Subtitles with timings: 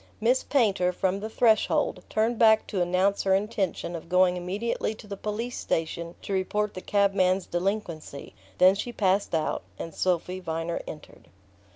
[0.19, 5.05] Miss Painter, from the threshold, turned back to announce her intention of going immediately to
[5.05, 10.81] the police station to report the cabman's delinquency; then she passed out, and Sophy Viner
[10.87, 11.27] entered.